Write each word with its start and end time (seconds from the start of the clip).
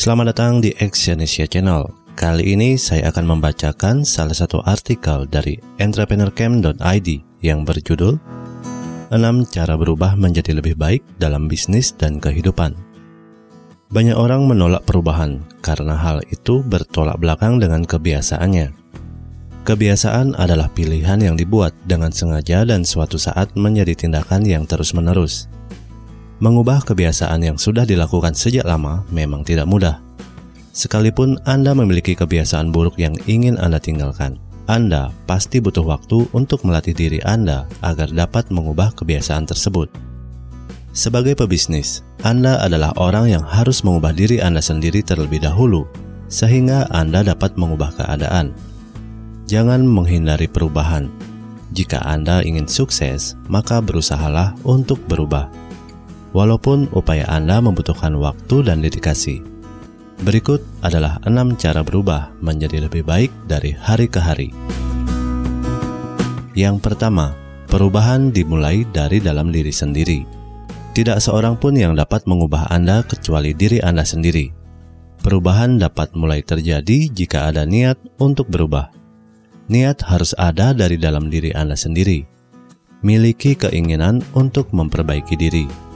Selamat 0.00 0.32
datang 0.32 0.64
di 0.64 0.72
Exyonesia 0.80 1.44
Channel. 1.44 1.84
Kali 2.16 2.56
ini 2.56 2.80
saya 2.80 3.12
akan 3.12 3.36
membacakan 3.36 4.00
salah 4.00 4.32
satu 4.32 4.64
artikel 4.64 5.28
dari 5.28 5.60
entrepreneurcamp.id 5.76 7.08
yang 7.44 7.68
berjudul 7.68 8.16
6 9.12 9.52
cara 9.52 9.76
berubah 9.76 10.16
menjadi 10.16 10.56
lebih 10.56 10.80
baik 10.80 11.04
dalam 11.20 11.52
bisnis 11.52 11.92
dan 11.92 12.16
kehidupan. 12.16 12.72
Banyak 13.92 14.16
orang 14.16 14.48
menolak 14.48 14.88
perubahan 14.88 15.44
karena 15.60 15.92
hal 16.00 16.24
itu 16.32 16.64
bertolak 16.64 17.20
belakang 17.20 17.60
dengan 17.60 17.84
kebiasaannya. 17.84 18.72
Kebiasaan 19.68 20.32
adalah 20.40 20.72
pilihan 20.72 21.20
yang 21.20 21.36
dibuat 21.36 21.76
dengan 21.84 22.08
sengaja 22.08 22.64
dan 22.64 22.88
suatu 22.88 23.20
saat 23.20 23.52
menjadi 23.52 23.92
tindakan 23.92 24.48
yang 24.48 24.64
terus-menerus. 24.64 25.59
Mengubah 26.40 26.80
kebiasaan 26.88 27.44
yang 27.44 27.60
sudah 27.60 27.84
dilakukan 27.84 28.32
sejak 28.32 28.64
lama 28.64 29.04
memang 29.12 29.44
tidak 29.44 29.68
mudah. 29.68 30.00
Sekalipun 30.72 31.36
Anda 31.44 31.76
memiliki 31.76 32.16
kebiasaan 32.16 32.72
buruk 32.72 32.96
yang 32.96 33.12
ingin 33.28 33.60
Anda 33.60 33.76
tinggalkan, 33.76 34.40
Anda 34.64 35.12
pasti 35.28 35.60
butuh 35.60 35.84
waktu 35.84 36.32
untuk 36.32 36.64
melatih 36.64 36.96
diri 36.96 37.20
Anda 37.28 37.68
agar 37.84 38.08
dapat 38.08 38.48
mengubah 38.48 38.96
kebiasaan 38.96 39.44
tersebut. 39.52 39.92
Sebagai 40.96 41.36
pebisnis, 41.36 42.00
Anda 42.24 42.56
adalah 42.64 42.96
orang 42.96 43.28
yang 43.28 43.44
harus 43.44 43.84
mengubah 43.84 44.16
diri 44.16 44.40
Anda 44.40 44.64
sendiri 44.64 45.04
terlebih 45.04 45.44
dahulu, 45.44 45.84
sehingga 46.32 46.88
Anda 46.88 47.20
dapat 47.20 47.60
mengubah 47.60 48.00
keadaan. 48.00 48.56
Jangan 49.44 49.84
menghindari 49.84 50.48
perubahan. 50.48 51.12
Jika 51.76 52.00
Anda 52.00 52.40
ingin 52.40 52.64
sukses, 52.64 53.36
maka 53.44 53.84
berusahalah 53.84 54.56
untuk 54.64 55.04
berubah 55.04 55.52
walaupun 56.30 56.90
upaya 56.94 57.26
Anda 57.26 57.58
membutuhkan 57.58 58.14
waktu 58.18 58.66
dan 58.66 58.82
dedikasi. 58.82 59.42
Berikut 60.20 60.60
adalah 60.84 61.16
enam 61.24 61.56
cara 61.56 61.80
berubah 61.80 62.28
menjadi 62.44 62.84
lebih 62.84 63.08
baik 63.08 63.32
dari 63.48 63.72
hari 63.72 64.04
ke 64.04 64.20
hari. 64.20 64.52
Yang 66.52 66.84
pertama, 66.84 67.32
perubahan 67.72 68.28
dimulai 68.28 68.84
dari 68.92 69.16
dalam 69.16 69.48
diri 69.48 69.72
sendiri. 69.72 70.20
Tidak 70.92 71.16
seorang 71.22 71.56
pun 71.56 71.72
yang 71.72 71.96
dapat 71.96 72.28
mengubah 72.28 72.68
Anda 72.68 73.00
kecuali 73.06 73.56
diri 73.56 73.80
Anda 73.80 74.04
sendiri. 74.04 74.52
Perubahan 75.24 75.80
dapat 75.80 76.12
mulai 76.12 76.44
terjadi 76.44 77.08
jika 77.08 77.48
ada 77.48 77.64
niat 77.64 77.96
untuk 78.20 78.52
berubah. 78.52 78.92
Niat 79.70 80.04
harus 80.04 80.36
ada 80.36 80.76
dari 80.76 81.00
dalam 81.00 81.30
diri 81.32 81.54
Anda 81.54 81.78
sendiri. 81.78 82.26
Miliki 83.00 83.56
keinginan 83.56 84.20
untuk 84.36 84.74
memperbaiki 84.76 85.38
diri 85.38 85.89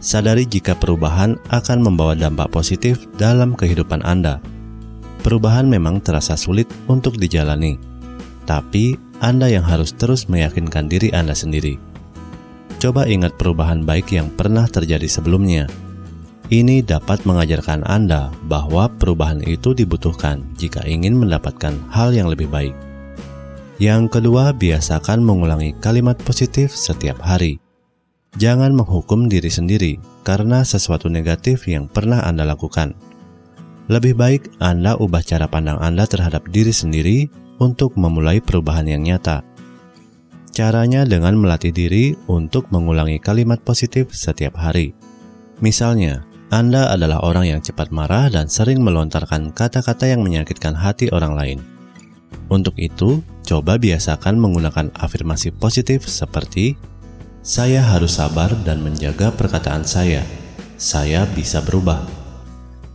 sadari 0.00 0.48
jika 0.48 0.72
perubahan 0.74 1.36
akan 1.52 1.78
membawa 1.84 2.16
dampak 2.16 2.48
positif 2.50 3.06
dalam 3.20 3.52
kehidupan 3.52 4.00
Anda. 4.02 4.40
Perubahan 5.20 5.68
memang 5.68 6.00
terasa 6.00 6.34
sulit 6.34 6.66
untuk 6.88 7.20
dijalani, 7.20 7.76
tapi 8.48 8.96
Anda 9.20 9.52
yang 9.52 9.62
harus 9.62 9.92
terus 9.92 10.26
meyakinkan 10.32 10.88
diri 10.88 11.12
Anda 11.12 11.36
sendiri. 11.36 11.76
Coba 12.80 13.04
ingat 13.04 13.36
perubahan 13.36 13.84
baik 13.84 14.16
yang 14.16 14.32
pernah 14.32 14.64
terjadi 14.64 15.04
sebelumnya. 15.04 15.68
Ini 16.48 16.82
dapat 16.82 17.28
mengajarkan 17.28 17.84
Anda 17.84 18.32
bahwa 18.48 18.88
perubahan 18.90 19.44
itu 19.44 19.76
dibutuhkan 19.76 20.42
jika 20.56 20.82
ingin 20.88 21.14
mendapatkan 21.14 21.76
hal 21.92 22.10
yang 22.16 22.26
lebih 22.26 22.48
baik. 22.48 22.74
Yang 23.76 24.18
kedua, 24.18 24.56
biasakan 24.56 25.22
mengulangi 25.22 25.76
kalimat 25.78 26.16
positif 26.20 26.72
setiap 26.72 27.20
hari. 27.22 27.69
Jangan 28.38 28.70
menghukum 28.78 29.26
diri 29.26 29.50
sendiri 29.50 29.98
karena 30.22 30.62
sesuatu 30.62 31.10
negatif 31.10 31.66
yang 31.66 31.90
pernah 31.90 32.22
Anda 32.22 32.46
lakukan. 32.46 32.94
Lebih 33.90 34.14
baik 34.14 34.42
Anda 34.62 34.94
ubah 34.94 35.26
cara 35.26 35.50
pandang 35.50 35.82
Anda 35.82 36.06
terhadap 36.06 36.46
diri 36.46 36.70
sendiri 36.70 37.26
untuk 37.58 37.98
memulai 37.98 38.38
perubahan 38.38 38.86
yang 38.86 39.02
nyata. 39.02 39.42
Caranya 40.54 41.02
dengan 41.02 41.34
melatih 41.38 41.74
diri 41.74 42.14
untuk 42.30 42.70
mengulangi 42.70 43.18
kalimat 43.18 43.58
positif 43.66 44.14
setiap 44.14 44.54
hari. 44.58 44.94
Misalnya, 45.58 46.22
Anda 46.54 46.90
adalah 46.90 47.22
orang 47.22 47.50
yang 47.50 47.60
cepat 47.62 47.90
marah 47.90 48.30
dan 48.30 48.46
sering 48.46 48.82
melontarkan 48.82 49.54
kata-kata 49.54 50.06
yang 50.06 50.22
menyakitkan 50.22 50.74
hati 50.74 51.10
orang 51.10 51.34
lain. 51.34 51.58
Untuk 52.50 52.74
itu, 52.78 53.22
coba 53.46 53.78
biasakan 53.78 54.38
menggunakan 54.38 54.90
afirmasi 54.98 55.54
positif 55.54 56.06
seperti 56.06 56.74
saya 57.40 57.80
harus 57.80 58.20
sabar 58.20 58.52
dan 58.68 58.84
menjaga 58.84 59.32
perkataan 59.32 59.80
saya. 59.84 60.20
Saya 60.76 61.24
bisa 61.32 61.64
berubah. 61.64 62.04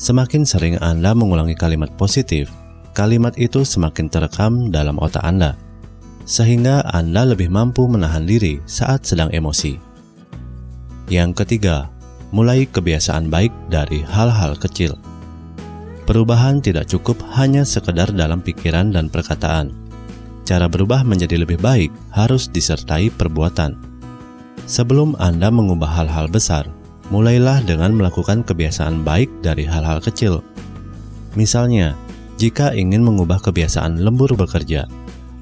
Semakin 0.00 0.48
sering 0.48 0.76
Anda 0.80 1.12
mengulangi 1.12 1.52
kalimat 1.52 1.92
positif, 2.00 2.48
kalimat 2.96 3.36
itu 3.36 3.64
semakin 3.68 4.08
terekam 4.08 4.72
dalam 4.72 4.96
otak 4.96 5.20
Anda, 5.24 5.60
sehingga 6.24 6.80
Anda 6.88 7.28
lebih 7.28 7.52
mampu 7.52 7.84
menahan 7.84 8.24
diri 8.24 8.64
saat 8.64 9.04
sedang 9.04 9.28
emosi. 9.28 9.76
Yang 11.12 11.44
ketiga, 11.44 11.92
mulai 12.32 12.64
kebiasaan 12.64 13.28
baik 13.28 13.52
dari 13.68 14.00
hal-hal 14.08 14.56
kecil. 14.56 14.96
Perubahan 16.08 16.64
tidak 16.64 16.88
cukup 16.88 17.20
hanya 17.36 17.60
sekedar 17.68 18.08
dalam 18.08 18.40
pikiran 18.40 18.88
dan 18.88 19.12
perkataan. 19.12 19.76
Cara 20.48 20.64
berubah 20.64 21.04
menjadi 21.04 21.44
lebih 21.44 21.60
baik 21.60 21.92
harus 22.10 22.48
disertai 22.48 23.12
perbuatan 23.12 23.89
Sebelum 24.70 25.18
Anda 25.18 25.50
mengubah 25.50 25.90
hal-hal 25.98 26.30
besar, 26.30 26.70
mulailah 27.10 27.58
dengan 27.66 27.90
melakukan 27.90 28.46
kebiasaan 28.46 29.02
baik 29.02 29.26
dari 29.42 29.66
hal-hal 29.66 29.98
kecil. 29.98 30.46
Misalnya, 31.34 31.98
jika 32.38 32.70
ingin 32.70 33.02
mengubah 33.02 33.42
kebiasaan 33.42 33.98
lembur 33.98 34.30
bekerja, 34.38 34.86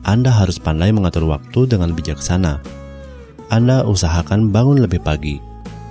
Anda 0.08 0.32
harus 0.32 0.56
pandai 0.56 0.96
mengatur 0.96 1.28
waktu 1.28 1.68
dengan 1.68 1.92
bijaksana. 1.92 2.64
Anda 3.52 3.84
usahakan 3.84 4.48
bangun 4.48 4.80
lebih 4.80 5.04
pagi, 5.04 5.36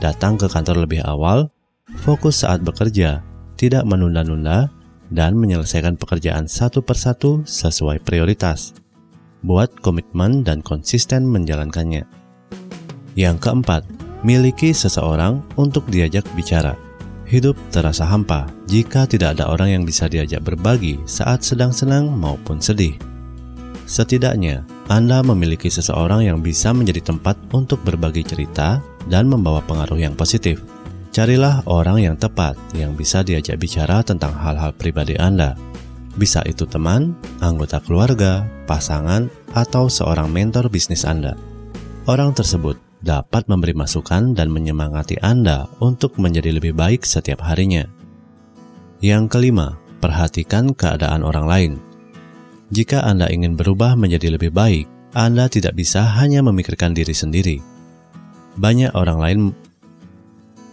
datang 0.02 0.42
ke 0.42 0.50
kantor 0.50 0.90
lebih 0.90 1.06
awal, 1.06 1.54
fokus 2.02 2.42
saat 2.42 2.66
bekerja, 2.66 3.22
tidak 3.54 3.86
menunda-nunda, 3.86 4.74
dan 5.14 5.38
menyelesaikan 5.38 5.94
pekerjaan 5.94 6.50
satu 6.50 6.82
persatu 6.82 7.46
sesuai 7.46 8.02
prioritas. 8.02 8.74
Buat 9.46 9.78
komitmen 9.86 10.42
dan 10.42 10.66
konsisten 10.66 11.30
menjalankannya. 11.30 12.18
Yang 13.18 13.50
keempat, 13.50 13.82
miliki 14.22 14.78
seseorang 14.78 15.42
untuk 15.58 15.90
diajak 15.90 16.22
bicara. 16.38 16.78
Hidup 17.26 17.58
terasa 17.74 18.06
hampa 18.06 18.46
jika 18.70 19.10
tidak 19.10 19.36
ada 19.36 19.50
orang 19.50 19.74
yang 19.74 19.84
bisa 19.84 20.06
diajak 20.06 20.46
berbagi 20.46 21.02
saat 21.10 21.42
sedang 21.42 21.74
senang 21.74 22.14
maupun 22.14 22.62
sedih. 22.62 22.94
Setidaknya, 23.90 24.64
Anda 24.88 25.26
memiliki 25.26 25.68
seseorang 25.68 26.30
yang 26.30 26.46
bisa 26.46 26.72
menjadi 26.72 27.10
tempat 27.10 27.36
untuk 27.52 27.82
berbagi 27.82 28.22
cerita 28.22 28.80
dan 29.10 29.28
membawa 29.28 29.66
pengaruh 29.66 29.98
yang 29.98 30.14
positif. 30.14 30.62
Carilah 31.12 31.66
orang 31.66 31.98
yang 31.98 32.16
tepat 32.16 32.54
yang 32.78 32.94
bisa 32.94 33.26
diajak 33.26 33.58
bicara 33.58 34.06
tentang 34.06 34.38
hal-hal 34.38 34.78
pribadi 34.78 35.18
Anda. 35.18 35.58
Bisa 36.14 36.46
itu 36.46 36.70
teman, 36.70 37.18
anggota 37.42 37.82
keluarga, 37.82 38.46
pasangan, 38.70 39.26
atau 39.58 39.90
seorang 39.90 40.30
mentor 40.30 40.70
bisnis 40.70 41.02
Anda. 41.02 41.34
Orang 42.08 42.32
tersebut 42.38 42.87
dapat 43.02 43.46
memberi 43.46 43.78
masukan 43.78 44.34
dan 44.34 44.50
menyemangati 44.50 45.22
Anda 45.22 45.70
untuk 45.82 46.18
menjadi 46.18 46.56
lebih 46.56 46.74
baik 46.74 47.06
setiap 47.06 47.46
harinya. 47.46 47.86
Yang 49.04 49.38
kelima, 49.38 49.78
perhatikan 50.02 50.74
keadaan 50.74 51.22
orang 51.22 51.46
lain. 51.46 51.74
Jika 52.74 53.06
Anda 53.06 53.30
ingin 53.30 53.56
berubah 53.56 53.96
menjadi 53.96 54.34
lebih 54.34 54.52
baik, 54.52 54.86
Anda 55.14 55.48
tidak 55.48 55.78
bisa 55.78 56.04
hanya 56.18 56.44
memikirkan 56.44 56.92
diri 56.92 57.14
sendiri. 57.14 57.58
Banyak 58.58 58.98
orang 58.98 59.20
lain 59.22 59.40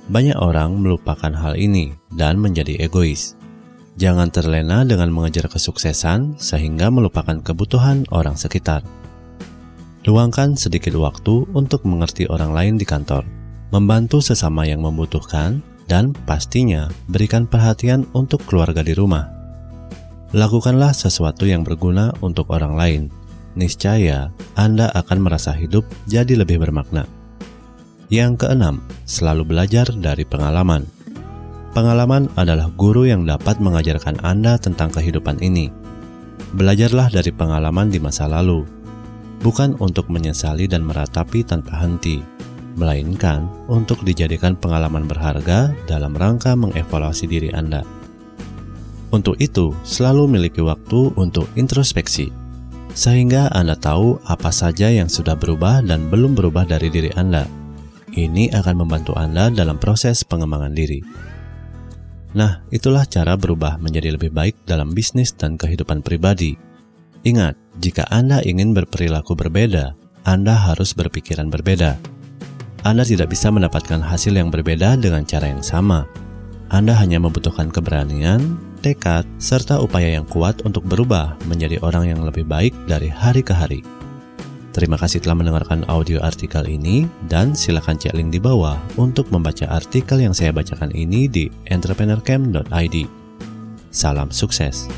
banyak 0.04 0.37
orang 0.37 0.84
melupakan 0.84 1.32
hal 1.32 1.56
ini 1.56 1.96
dan 2.12 2.37
menjadi 2.37 2.76
egois. 2.84 3.40
Jangan 3.96 4.28
terlena 4.28 4.84
dengan 4.84 5.08
mengejar 5.14 5.48
kesuksesan 5.48 6.37
sehingga 6.37 6.90
melupakan 6.93 7.40
kebutuhan 7.40 8.04
orang 8.12 8.37
sekitar. 8.37 8.84
Luangkan 10.04 10.52
sedikit 10.52 11.00
waktu 11.00 11.48
untuk 11.56 11.88
mengerti 11.88 12.28
orang 12.28 12.52
lain 12.52 12.74
di 12.76 12.84
kantor, 12.84 13.24
membantu 13.72 14.20
sesama 14.20 14.68
yang 14.68 14.84
membutuhkan, 14.84 15.64
dan 15.88 16.12
pastinya 16.28 16.92
berikan 17.08 17.48
perhatian 17.48 18.04
untuk 18.12 18.44
keluarga 18.44 18.84
di 18.84 18.92
rumah. 18.92 19.32
Lakukanlah 20.36 20.92
sesuatu 20.92 21.48
yang 21.48 21.64
berguna 21.64 22.12
untuk 22.20 22.52
orang 22.52 22.76
lain. 22.76 23.02
Niscaya 23.56 24.28
Anda 24.60 24.92
akan 24.92 25.24
merasa 25.24 25.56
hidup 25.56 25.88
jadi 26.04 26.36
lebih 26.36 26.60
bermakna. 26.60 27.08
Yang 28.12 28.44
keenam, 28.44 28.84
selalu 29.08 29.56
belajar 29.56 29.88
dari 29.88 30.28
pengalaman. 30.28 30.84
Pengalaman 31.72 32.28
adalah 32.36 32.68
guru 32.76 33.08
yang 33.08 33.24
dapat 33.24 33.56
mengajarkan 33.56 34.20
Anda 34.20 34.60
tentang 34.60 34.92
kehidupan 34.92 35.40
ini. 35.40 35.72
Belajarlah 36.52 37.08
dari 37.08 37.32
pengalaman 37.32 37.88
di 37.88 37.98
masa 37.98 38.28
lalu, 38.28 38.66
bukan 39.44 39.76
untuk 39.76 40.08
menyesali 40.08 40.64
dan 40.64 40.81
meratapi 40.88 41.44
tanpa 41.44 41.85
henti, 41.85 42.25
melainkan 42.81 43.44
untuk 43.69 44.00
dijadikan 44.00 44.56
pengalaman 44.56 45.05
berharga 45.05 45.69
dalam 45.85 46.17
rangka 46.17 46.56
mengevaluasi 46.56 47.29
diri 47.29 47.52
Anda. 47.52 47.85
Untuk 49.12 49.37
itu, 49.38 49.76
selalu 49.85 50.26
miliki 50.26 50.64
waktu 50.64 51.12
untuk 51.20 51.46
introspeksi, 51.55 52.32
sehingga 52.96 53.52
Anda 53.52 53.76
tahu 53.76 54.19
apa 54.26 54.49
saja 54.49 54.88
yang 54.88 55.12
sudah 55.12 55.37
berubah 55.37 55.85
dan 55.85 56.08
belum 56.08 56.35
berubah 56.35 56.64
dari 56.64 56.88
diri 56.88 57.12
Anda. 57.14 57.44
Ini 58.14 58.50
akan 58.56 58.75
membantu 58.81 59.12
Anda 59.14 59.52
dalam 59.52 59.79
proses 59.79 60.25
pengembangan 60.26 60.73
diri. 60.75 61.02
Nah, 62.35 62.67
itulah 62.75 63.06
cara 63.06 63.38
berubah 63.38 63.79
menjadi 63.79 64.19
lebih 64.19 64.35
baik 64.35 64.67
dalam 64.67 64.91
bisnis 64.91 65.31
dan 65.31 65.55
kehidupan 65.55 66.02
pribadi. 66.02 66.58
Ingat, 67.23 67.55
jika 67.82 68.06
Anda 68.10 68.38
ingin 68.46 68.70
berperilaku 68.70 69.34
berbeda, 69.34 69.98
Anda 70.22 70.54
harus 70.54 70.94
berpikiran 70.94 71.50
berbeda. 71.50 71.98
Anda 72.84 73.02
tidak 73.02 73.32
bisa 73.32 73.48
mendapatkan 73.50 73.98
hasil 73.98 74.36
yang 74.36 74.52
berbeda 74.52 75.00
dengan 75.00 75.24
cara 75.26 75.50
yang 75.50 75.64
sama. 75.64 76.06
Anda 76.70 76.94
hanya 76.96 77.18
membutuhkan 77.18 77.72
keberanian, 77.72 78.60
tekad, 78.84 79.24
serta 79.40 79.80
upaya 79.80 80.20
yang 80.20 80.26
kuat 80.28 80.60
untuk 80.68 80.84
berubah 80.84 81.34
menjadi 81.48 81.80
orang 81.80 82.12
yang 82.12 82.20
lebih 82.22 82.44
baik 82.44 82.76
dari 82.84 83.08
hari 83.08 83.40
ke 83.40 83.56
hari. 83.56 83.80
Terima 84.74 84.98
kasih 84.98 85.22
telah 85.22 85.38
mendengarkan 85.38 85.86
audio 85.86 86.18
artikel 86.18 86.66
ini 86.66 87.06
dan 87.30 87.54
silakan 87.54 87.94
cek 87.94 88.10
link 88.10 88.34
di 88.34 88.42
bawah 88.42 88.74
untuk 88.98 89.30
membaca 89.30 89.70
artikel 89.70 90.18
yang 90.18 90.34
saya 90.34 90.50
bacakan 90.50 90.90
ini 90.90 91.30
di 91.30 91.46
entrepreneurcamp.id. 91.70 92.96
Salam 93.94 94.34
sukses. 94.34 94.90